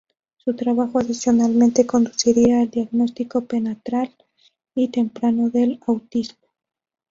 Su 0.37 0.55
trabajo 0.55 0.97
adicionalmente 0.97 1.85
conduciría 1.85 2.61
al 2.61 2.71
diagnóstico 2.71 3.41
prenatal 3.41 4.11
y 4.73 4.87
temprano 4.87 5.51
del 5.51 5.79
autismo. 5.85 6.39